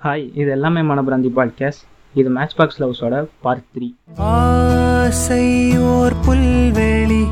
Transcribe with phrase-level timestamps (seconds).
[0.00, 1.80] Hi இது எல்லாமே மனபிராந்தி பாட்காஸ்ட்
[2.14, 3.86] இது மேட்ச் பாக்ஸ் லவ்ஸோட பார்ட் த்ரீ
[4.26, 5.46] ஆசை
[5.92, 7.22] ஓர் புல்வெளி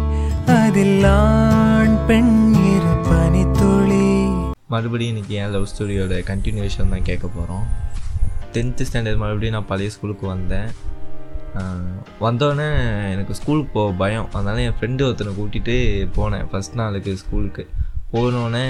[0.57, 2.33] அதில் ஆண் பெண்
[2.71, 4.09] இரு பனித்துளி.
[4.69, 7.65] மறுபடியும் இன்றைக்கி என் லவ் ஸ்டோரியோட கண்டினியூஷன் தான் கேட்க போகிறோம்
[8.55, 10.69] டென்த்து ஸ்டாண்டர்ட் மறுபடியும் நான் பழைய ஸ்கூலுக்கு வந்தேன்.
[12.21, 12.69] வந்தோடனே
[13.13, 14.29] எனக்கு ஸ்கூலுக்கு போக பயம்.
[14.33, 15.77] அதனால் என் ஃப்ரெண்டு ஒருத்தனை கூட்டிகிட்டு
[16.19, 17.63] போனேன் ஃபஸ்ட் நாளுக்கு ஸ்கூலுக்கு
[18.13, 18.65] போனோடனே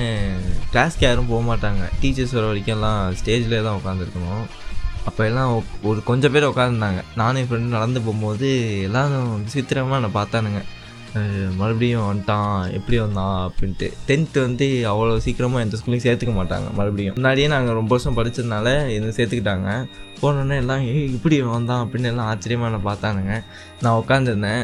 [0.73, 4.47] கிளாஸ்க்கு யாரும் போக மாட்டாங்க டீச்சர்ஸ் வர வரைக்கும் எல்லாம் ஸ்டேஜ்லேயே தான் உட்காந்துருக்கணும்
[5.05, 8.49] அப்போ எல்லாம் ஒ- ஒரு கொஞ்சம் பேர் உட்காந்துருந்தாங்க நானும் என் ஃப்ரெண்டு நடந்து போகும்போது
[8.83, 10.61] எல்லாரும் விசித்திரமாக என்னை பார்த்தானுங்க.
[11.59, 13.87] மறுபடியும் வந்துட்டான் எப்படி வந்தான் அப்படின்ட்டு.
[14.09, 17.15] டென்த்து வந்து அவ்வளோ சீக்கிரமாக எந்த ஸ்கூல்லையும் சேர்த்துக்க மாட்டாங்க மறுபடியும்.
[17.19, 19.71] முன்னாடியே நாங்கள் ரொம்ப வருஷம் படித்ததுனால எதுவும் சேர்த்துக்கிட்டாங்க.
[20.21, 23.35] போனோடனே எல்லாம் ஏய் இப்படி வந்தான் அப்படின்னு எல்லாம் ஆச்சரியமாக என்னை பார்த்தானுங்க.
[23.83, 24.63] நான் உட்காந்துருந்தேன்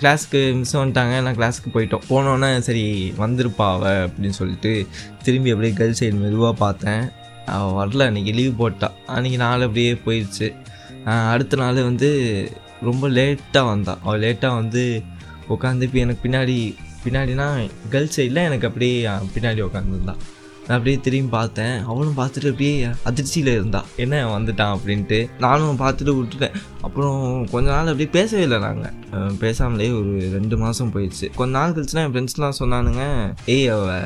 [0.00, 2.06] கிளாஸுக்கு மிஸ் வந்துட்டாங்க எல்லாம் கிளாஸுக்கு போயிட்டோம்.
[2.10, 2.86] போனோடனே சரி
[3.18, 4.72] வந்திருப்பா அவ அப்படின்னு சொல்லிட்டு
[5.26, 7.04] திரும்பி அப்படியே கேர்ள் சைடு மெதுவாக பார்த்தேன்.
[7.56, 8.90] அவள் வரல அன்றைக்கி லீவ் போட்டா.
[9.14, 10.48] அன்றைக்கி நாள் அப்படியே போயிடுச்சு
[11.32, 12.10] அடுத்த நாள் வந்து
[12.86, 14.82] ரொம்ப லேட்டாக வந்தான் அவள் லேட்டாக வந்து
[15.54, 16.56] உட்காந்து இப்போ எனக்கு பின்னாடி
[17.04, 17.48] பின்னாடினா
[17.92, 18.96] கேர்ள்ஸ் சைடில் எனக்கு அப்படியே
[19.36, 20.16] பின்னாடி உட்காந்துருந்தா
[20.66, 21.74] நான் அப்படியே திரும்பி பார்த்தேன்.
[21.90, 22.76] அவளும் பார்த்துட்டு அப்படியே
[23.08, 23.80] அதிர்ச்சியில் இருந்தா.
[24.02, 26.54] என்ன வந்துட்டான் அப்படின்ட்டு நானும் பார்த்துட்டு விட்டுட்டேன்.
[26.86, 27.18] அப்புறம்
[27.52, 31.28] கொஞ்ச நாள் அப்படியே பேசவே இல்லை நாங்கள் பேசாமலே ஒரு ரெண்டு மாதம் போயிடுச்சு.
[31.40, 33.04] கொஞ்ச நாள் கழிச்சுனா என் ஃப்ரெண்ட்ஸ்லாம் சொன்னானுங்க
[33.56, 34.00] ஏய் அவ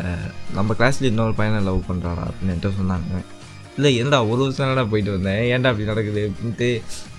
[0.59, 3.23] நம்ம கிளாஸில் இன்னொரு பையனை லவ் பண்ணுறாடா அப்படின்ட்டு சொன்னாங்க.
[3.79, 5.41] இல்லை ஏன்டா ஒரு வருஷம் தானடா போயிட்டு வந்தேன்?
[5.55, 6.69] ஏன்டா அப்படி நடக்குது அப்படின்ட்டு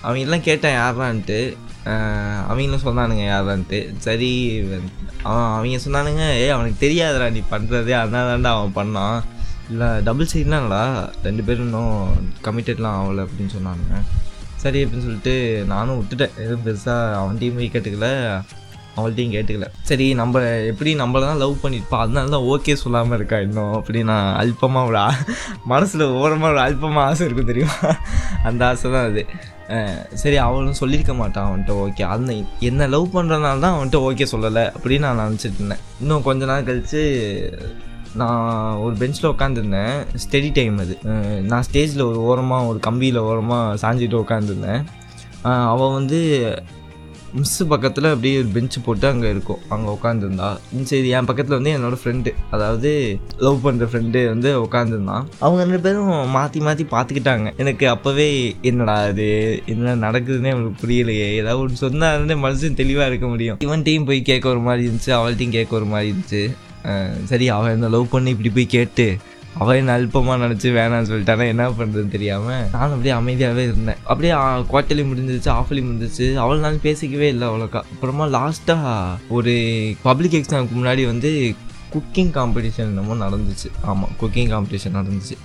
[0.04, 1.38] அவங்க எல்லாம் கேட்டேன் யாரான்ட்டு
[2.48, 4.30] அவங்களும் சொன்னானுங்க யாரான்ட்டு சரி
[5.28, 9.20] அவன் அவங்க சொன்னானுங்க ஏ அவனுக்கு தெரியாதுடா நீ பண்ணுறதே அதனால தான்டா அவன் பண்ணான்.
[9.72, 10.82] இல்லை டபுள் சைட்லாம்டா
[11.26, 11.98] ரெண்டு பேரும் இன்னும்
[12.46, 13.98] கமிட்டட்லாம் ஆகலை அப்படின்னு சொன்னானுங்க.
[14.62, 15.34] சரி அப்படின்னு சொல்லிட்டு
[15.72, 16.34] நானும் விட்டுட்டேன்.
[16.44, 18.08] எதுவும் பெருசாக அவன் டீம் கேட்டுக்கல.
[18.96, 19.66] அவள்கிட்டையும் கேட்டுக்கல.
[19.82, 24.28] சரி நம்ம எப்படி நம்மள தான் லவ் பண்ணியிருப்பா அதனால தான் ஓகே சொல்லாமல் இருக்கா இன்னும் அப்படி நான்
[24.36, 25.22] அல்பமாக ஒரு ஆ-
[25.66, 27.78] மனசில் ஓரமாக ஒரு அல்பமாக ஆசை இருக்கும் தெரியுமா?
[28.44, 29.22] அந்த ஆசை தான் அது
[30.16, 32.30] சரி அவளும் சொல்லியிருக்க மாட்டான் அவன்கிட்ட ஓகே அந்த
[32.62, 35.84] என்ன லவ் பண்ணுறதுனால தான் அவன்கிட்ட ஓகே சொல்லலை அப்படின்னு நான் நினச்சிட்டு இருந்தேன்.
[36.00, 37.02] இன்னும் கொஞ்ச நாள் கழித்து
[38.14, 38.40] நான்
[38.78, 40.94] ஒரு பெஞ்சில் உட்காந்துருந்தேன் ஸ்டெடி டைம் அது.
[41.46, 44.82] நான் ஸ்டேஜில் ஒரு ஓரமாக ஒரு கம்பியில் ஓரமாக சாஞ்சிட்டு உட்காந்துருந்தேன்
[45.68, 46.18] அவள் வந்து
[47.38, 49.60] மிஸ்ஸு பக்கத்தில் அப்படியே ஒரு பெஞ்சு போட்டு அங்கே இருக்கும்.
[49.74, 50.48] அங்கே உட்காந்துருந்தா
[50.90, 52.90] சரி என் பக்கத்தில் வந்து என்னோடய ஃப்ரெண்டு அதாவது
[53.46, 58.28] லவ் பண்ணுற ஃப்ரெண்டு வந்து உட்காந்துருந்தான் அவங்க ரெண்டு பேரும் மாற்றி மாற்றி பார்த்துக்கிட்டாங்க எனக்கு அப்போவே
[58.70, 59.28] என்னடா இது?
[59.74, 61.28] என்ன நடக்குதுன்னே அவங்களுக்கு புரியலையே.
[61.40, 63.60] ஏதாவது ஒன்று சொன்னாருந்தே மனசு தெளிவாக இருக்க முடியும்.
[63.66, 66.42] இவன்ட்டையும் போய் கேட்க ஒரு மாதிரி இருந்துச்சு அவள்கிட்டையும் கேட்க ஒரு மாதிரி இருந்துச்சு.
[67.30, 69.06] சரி அவன் என்ன லவ் பண்ணி இப்படி போய் கேட்டு
[69.58, 74.00] அவன் என்ன அல்பமாக நினச்சி வேணாம்னு சொல்லிட்டானா என்ன பண்ணுறதுன்னு தெரியாமல் நானும் அப்படியே அமைதியாகவே இருந்தேன்.
[74.04, 74.32] அப்படியே
[74.70, 76.34] குவார்ட்டர்லி முடிஞ்சிருச்சு ஆஃப்லி முடிஞ்சிருச்சு.
[76.34, 77.80] அவள் நான் பேசிக்கவே இல்லை அவ்வளோக்கா.
[77.92, 78.94] அப்புறமா லாஸ்ட்டாக
[79.28, 79.54] ஒரு
[80.02, 81.54] பப்ளிக் எக்ஸாமுக்கு முன்னாடி வந்து
[81.94, 83.70] குக்கிங் காம்படிஷன் என்னமோ நடந்துச்சு.
[83.82, 85.36] ஆமாம் குக்கிங் காம்படிஷன் நடந்துச்சு.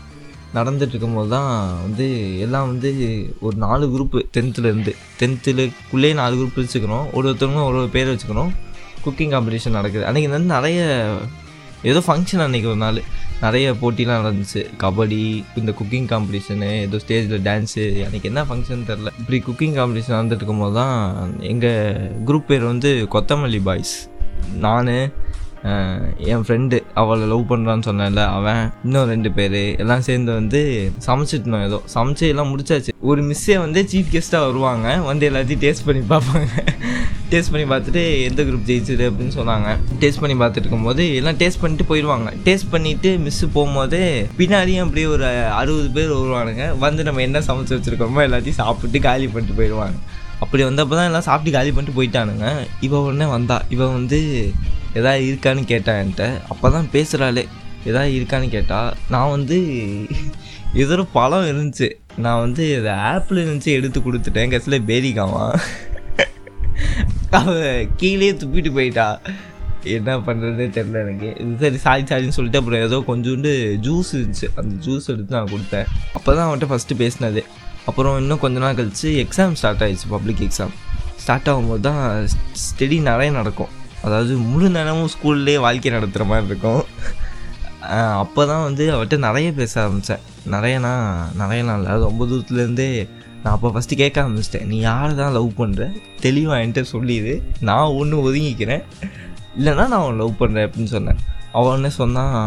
[0.57, 2.91] நடந்துட்டு இருக்கும்போது தான் வந்து எல்லாம் வந்து
[3.39, 8.51] ஒரு நாலு குரூப்பு டென்த்துலேருந்து டென்த்துலக்குள்ளே நாலு குரூப் வச்சுக்கணும் ஒரு ஒருத்தவங்களும் ஒரு ஒரு பேர் வச்சுக்கணும்.
[9.05, 10.05] குக்கிங் காம்படிஷன் நடக்குது.
[10.05, 10.79] அன்றைக்கி வந்து நிறைய
[11.81, 13.01] ஏதோ ஃபங்க்ஷன் அன்றைக்கி ஒரு நாள்.
[13.41, 14.61] நிறைய போட்டிலாம் நடந்துச்சு.
[14.79, 20.35] கபடி இந்த குக்கிங் காம்படிஷனு ஏதோ ஸ்டேஜில் டான்ஸு எனக்கு என்ன ஃபங்க்ஷன் தெரில இப்படி குக்கிங் காம்படிஷன் நடந்துட்டு
[20.35, 24.09] இருக்கும்போது தான் எங்கள் குரூப் பேர் வந்து கொத்தமல்லி பாய்ஸ்
[24.59, 24.87] நான்
[26.17, 31.81] என் ஃப்ரெண்டு அவளை லவ் பண்ணுறான்னு சொன்னேன்ல அவன் இன்னும் ரெண்டு பேர் எல்லாம் சேர்ந்து வந்து சமைச்சிட்டோம் ஏதோ.
[31.93, 32.89] சமைச்சு எல்லாம் முடிச்சாச்சு.
[32.99, 34.95] ஒரு மிஸ்ஸே வந்து சீஃப் கெஸ்ட்டாக வருவாங்க.
[34.97, 36.47] வந்து எல்லாத்தையும் டேஸ்ட் பண்ணி பார்ப்பாங்க.
[37.35, 39.69] டேஸ்ட் பண்ணி பார்த்துட்டு எந்த குரூப் ஜெயிச்சது அப்படின்னு சொன்னாங்க.
[40.01, 43.99] டேஸ்ட் பண்ணி பார்த்துட்டு இருக்கும்போது எல்லாம் டேஸ்ட் பண்ணிட்டு போயிடுவாங்க டேஸ்ட் பண்ணிட்டு மிஸ்ஸு போகும்போது
[44.41, 45.25] பின்னாடியும் அப்படியே ஒரு
[45.61, 46.65] அறுபது பேர் வருவானுங்க.
[46.85, 49.99] வந்து நம்ம என்ன சமைச்சு வச்சுருக்கோமோ எல்லாத்தையும் சாப்பிட்டு காலி பண்ணிட்டு போயிடுவாங்க
[50.43, 52.47] அப்படி வந்தப்போ தான் எல்லாம் சாப்பிட்டு காலி பண்ணிட்டு போயிட்டானுங்க.
[52.85, 53.57] இவன் உடனே வந்தா.
[53.75, 54.19] இவன் வந்து
[54.99, 56.25] எதாவது இருக்கான்னு கேட்டான் என்கிட்ட.
[56.51, 57.43] அப்போ தான் பேசுகிறாளே
[57.89, 59.57] எதாவது இருக்கான்னு கேட்டால் நான் வந்து
[60.83, 61.89] ஏதோ ஒரு பழம் இருந்துச்சு.
[62.25, 64.51] நான் வந்து அது ஆப்பிள் இருந்துச்சு எடுத்து கொடுத்துட்டேன்.
[64.53, 65.45] கடைசியில் பேரிக்காமா
[67.37, 69.07] அவள் கீழே துப்பிட்டு போயிட்டா.
[69.97, 71.29] என்ன பண்ணுறதுனே தெரில எனக்கு.
[71.41, 73.51] இது சரி சாரி சாரின்னு சொல்லிட்டு அப்புறம் ஏதோ கொஞ்சோண்டு
[73.87, 74.47] ஜூஸ் இருந்துச்சு.
[74.59, 75.87] அந்த ஜூஸ் எடுத்து நான் கொடுத்தேன்.
[76.17, 77.43] அப்போ தான் அவன்கிட்ட ஃபஸ்ட்டு பேசினது.
[77.89, 80.73] அப்புறம் இன்னும் கொஞ்ச நாள் கழிச்சு எக்ஸாம் ஸ்டார்ட் ஆகிடுச்சு பப்ளிக் எக்ஸாம்
[81.23, 82.01] ஸ்டார்ட் ஆகும்போது தான்
[82.63, 83.73] ஸ்டடி நிறைய நடக்கும்.
[84.05, 86.83] அதாவது முழு நேரமும் ஸ்கூல்லேயே வாழ்க்கை நடத்துகிற மாதிரி இருக்கும்.
[88.23, 90.23] அப்போ தான் வந்து அவர்கிட்ட நிறைய பேச ஆரம்பித்தேன்
[90.53, 90.93] நிறையனா
[91.41, 92.87] நிறையனா இல்லை ரொம்ப தூரத்துலேருந்தே
[93.45, 95.83] நான் அப்போ ஃபஸ்ட்டு கேட்க ஆரம்பிச்சிட்டேன் நீ யாரை தான் லவ் பண்ணுற
[96.25, 97.33] தெளிவாக என்கிட்ட சொல்லிடு
[97.69, 98.83] நான் ஒன்று ஒதுங்கிக்கிறேன்.
[99.57, 101.19] இல்லைன்னா நான் அவன் லவ் பண்ணுறேன் அப்படின்னு சொன்னேன்.
[101.57, 102.37] அவன் என்ன சொன்னான்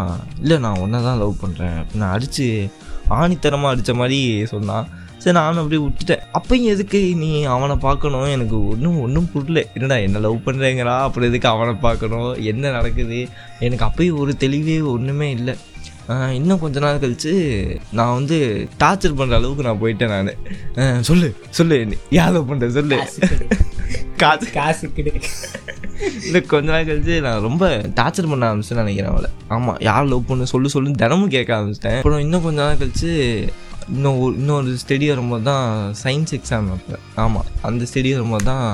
[0.42, 2.46] இல்லை நான் ஒன்றை தான் லவ் பண்ணுறேன் அப்படின்னு அடித்து
[3.18, 4.18] ஆணித்தரமாக அடித்த மாதிரி
[4.54, 4.88] சொன்னான்
[5.22, 6.24] சரி நானும் அப்படியே விட்டுட்டேன்.
[6.38, 8.26] அப்பயும் எதுக்கு நீ அவனை பார்க்கணும்?
[8.34, 9.60] எனக்கு ஒன்றும் ஒன்றும் புரியல.
[9.76, 12.30] என்னடா என்ன லவ் பண்ணுறேங்கிறா அப்புறம் எதுக்கு அவனை பார்க்கணும்?
[12.52, 13.20] என்ன நடக்குது?
[13.66, 15.54] எனக்கு அப்பயும் ஒரு தெளிவே ஒன்றுமே இல்லை.
[16.38, 17.32] இன்னும் கொஞ்ச நாள் கழிச்சு
[17.98, 18.36] நான் வந்து
[18.82, 21.02] டார்ச்சர் பண்ணுற அளவுக்கு நான் போயிட்டேன் நான்.
[21.08, 21.28] சொல்லு
[21.58, 22.98] சொல்லு நீ யார் லவ் பண்ணுற சொல்லு.
[24.22, 25.12] காசு காசுக்கிடு
[26.26, 27.64] இல்லை கொஞ்ச நாள் கழிச்சு நான் ரொம்ப
[27.98, 29.30] டார்ச்சர் பண்ண ஆரம்பிச்சேன்னு நினைக்கிறேன் அவளை.
[29.56, 31.98] ஆமாம் யார் லவ் பண்ணு சொல்லு சொல்லுன்னு தினமும் கேட்க ஆரம்பிச்சிட்டேன்.
[32.00, 33.10] அப்புறம் இன்னும் கொஞ்ச நாள் கழிச்சு
[33.96, 35.66] இன்னும் இன்னொரு ஸ்டெடி வரும்போது தான்
[36.04, 36.96] சயின்ஸ் எக்ஸாம் அப்போ.
[37.24, 38.66] ஆமாம் அந்த ஸ்டெடி வரும்போது தான்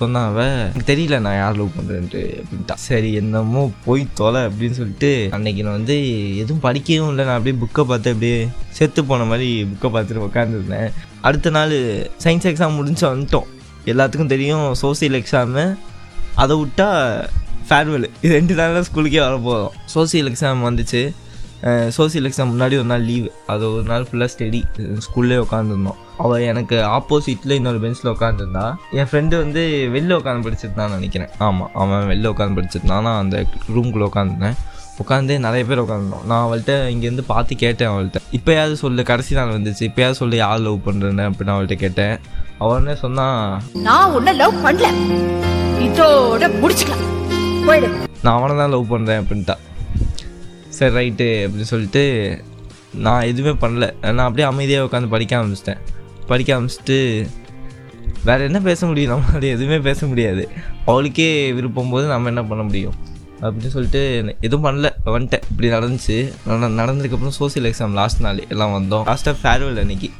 [0.00, 0.38] சொன்னாவ
[0.70, 2.76] எனக்கு தெரியல நான் யார் லவ் பண்ணுறேன்ட்டு அப்படின்ட்டா.
[2.86, 5.96] சரி என்னமோ போய் தொலை அப்படின்னு சொல்லிட்டு அன்னைக்கு நான் வந்து
[6.42, 7.24] எதுவும் படிக்கவும் இல்லை.
[7.28, 8.38] நான் அப்படியே புக்கை பார்த்து அப்படியே
[8.78, 10.90] செத்து போன மாதிரி புக்கை பார்த்துட்டு உட்காந்துருந்தேன்
[11.28, 11.76] அடுத்த நாள்
[12.24, 13.48] சயின்ஸ் எக்ஸாம் முடிஞ்சு வந்துட்டோம்.
[13.92, 15.64] எல்லாத்துக்கும் தெரியும் சோசியல் எக்ஸாமு
[16.42, 16.90] அதை விட்டா
[17.68, 21.00] ஃபேர்வெல் இது ரெண்டு நாளில் ஸ்கூலுக்கே வர போதும் சோசியல் எக்ஸாம் வந்துச்சு.
[21.96, 24.60] சோசியல் எக்ஸாம் முன்னாடி ஒரு நாள் லீவு அது ஒரு நாள் ஃபுல்லாக ஸ்டடி
[25.06, 31.28] ஸ்கூல்லே உட்காந்துருந்தோம் அவள் எனக்கு ஆப்போசிட்டில் இன்னொரு பெஞ்சில் உட்காந்துருந்தா என் ஃப்ரெண்டு வந்து வெளில உட்காந்து படிச்சிருந்தான்னு நினைக்கிறேன்.
[31.38, 34.56] ஆமாம் அவன் வெளில உட்காந்து படிச்சிருந்தான் நான் அந்த ரூம்குள்ளே உட்காந்துருந்தேன்
[35.06, 39.80] உட்காந்து நிறைய பேர் உட்காந்துருந்தோம் நான் அவள்கிட்ட இங்கேருந்து பார்த்து கேட்டேன் அவள்கிட்ட இப்போயாவது சொல்லு கடைசி நாள் வந்துச்சு.
[39.80, 42.18] இப்போயாவது சொல்லு யார் லவ் பண்ணுறேன்னு அப்படின்னு அவள்கிட்ட கேட்டேன்.
[42.58, 44.88] அவனே சொன்னா நான் உன்ன லவ் பண்ணல.
[45.86, 47.06] இதோட முடிச்சுக்கலாம்.
[48.22, 49.54] நான் அவனை தான் லவ் பண்ணுறேன் அப்படின்ட்டா.
[50.68, 52.04] சரி ரைட்டு அப்படின்னு சொல்லிட்டு
[52.94, 53.92] நான் எதுவுமே பண்ணல.
[54.02, 55.80] நான் அப்படியே அமைதியாக உட்காந்து படிக்க ஆரம்பிச்சிட்டேன்.
[56.28, 57.28] படிக்க ஆரம்பிச்சிட்டு
[58.24, 59.20] வேறு என்ன பேச முடியும்?
[59.20, 60.48] நம்மளால எதுவுமே பேச முடியாது.
[60.86, 62.94] அவளுக்கே விருப்பம் போது நம்ம என்ன பண்ண முடியும்?
[63.40, 64.90] அப்படின்னு சொல்லிட்டு எதுவும் பண்ணல.
[65.04, 65.42] வந்துட்டேன்.
[65.50, 66.32] இப்படி நடந்துச்சு.
[66.46, 68.46] நட- நடந்ததுக்கப்புறம் சோசியல் எக்ஸாம் லாஸ்ட் நாள்.
[68.48, 68.94] எல்லாம் வந்தோம்.
[68.94, 70.10] லாஸ்ட்டாக ஃபேர்வெல் அன்னைக்கு.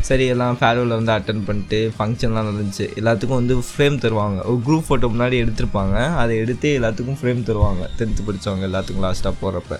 [0.00, 2.88] சரி எல்லாம் ஃபேர்வெலில் வந்து அட்டன் பண்ணிட்டு ஃபங்க்ஷன்லாம் நடந்துச்சு.
[2.94, 4.42] எல்லாத்துக்கும் வந்து ஃப்ரேம் தருவாங்க.
[4.44, 6.16] ஒரு குரூப் ஃபோட்டோ முன்னாடி எடுத்திருப்பாங்க.
[6.16, 7.88] அதை எடுத்து எல்லாத்துக்கும் ஃப்ரேம் தருவாங்க.
[7.98, 9.78] டென்த்து படித்தவங்க எல்லாத்துக்கும் லாஸ்ட்டாக போகிறப்ப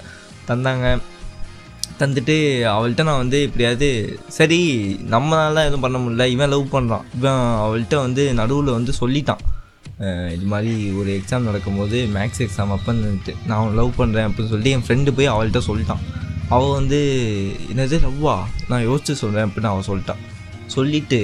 [0.48, 0.98] தந்தாங்க.
[2.00, 2.36] தந்துட்டு
[2.74, 3.88] அவள்கிட்ட நான் வந்து எப்படியாவது
[4.38, 4.60] சரி
[5.14, 9.42] நம்மளால எதுவும் பண்ண முடியல இவன் லவ் பண்ணுறான் இவன் அவள்கிட்ட வந்து நடுவில் வந்து சொல்லிட்டான்.
[10.34, 14.86] இது மாதிரி ஒரு எக்ஸாம் நடக்கும்போது மேக்ஸ் எக்ஸாம் அப்பன்னுட்டு நான் அவன் லவ் பண்ணுறேன் அப்படின்னு சொல்லிட்டு என்
[14.86, 16.04] ஃப்ரெண்டு போய் அவள்கிட்ட சொல்லிட்டான்.
[16.54, 17.00] அவள் வந்து
[17.72, 18.36] என்னது லவ்வா
[18.70, 20.22] நான் யோசிச்சு சொல்கிறேன் அப்படின்னு அவள் சொல்லிட்டான்.
[20.76, 21.20] சொல்லிட்டு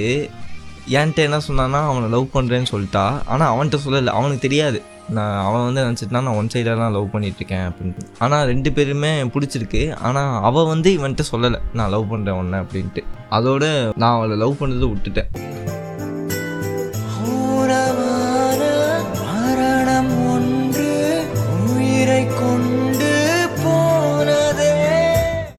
[0.98, 3.04] என்கிட்ட என்ன சொன்னான்னா அவனை லவ் பண்ணுறேன்னு சொல்லிட்டா.
[3.32, 4.12] ஆனால் அவன்கிட்ட சொல்லலை.
[4.18, 4.78] அவனுக்கு தெரியாது.
[5.08, 9.94] நான் அவன் வந்து நினச்சிட்டுனா நான் ஒன் சைடாக தான் லவ் பண்ணிகிட்ருக்கேன் அப்படின்ட்டு ஆனால் ரெண்டு பேருமே பிடிச்சிருக்கு.
[10.06, 13.04] ஆனால் அவள் வந்து இவன்கிட்ட சொல்லலை நான் லவ் பண்ணுறேன் உன்னை அப்படின்ட்டு.
[13.30, 13.64] அதோட
[13.96, 15.30] நான் அவளை லவ் பண்ணுறதை விட்டுட்டேன்.